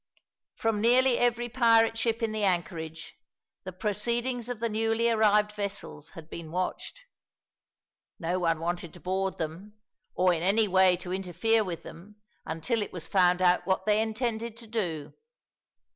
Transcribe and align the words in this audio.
From 0.55 0.81
nearly 0.81 1.19
every 1.19 1.47
pirate 1.47 1.95
ship 1.95 2.23
in 2.23 2.31
the 2.31 2.43
anchorage 2.43 3.13
the 3.65 3.71
proceedings 3.71 4.49
of 4.49 4.59
the 4.59 4.67
newly 4.67 5.11
arrived 5.11 5.51
vessels 5.51 6.09
had 6.17 6.27
been 6.27 6.49
watched. 6.49 7.01
No 8.17 8.39
one 8.39 8.59
wanted 8.59 8.95
to 8.95 8.99
board 8.99 9.37
them 9.37 9.75
or 10.15 10.33
in 10.33 10.41
any 10.41 10.67
way 10.67 10.97
to 10.97 11.13
interfere 11.13 11.63
with 11.63 11.83
them 11.83 12.15
until 12.47 12.81
it 12.81 12.91
was 12.91 13.05
found 13.05 13.43
out 13.43 13.67
what 13.67 13.85
they 13.85 14.01
intended 14.01 14.57
to 14.57 14.65
do. 14.65 15.13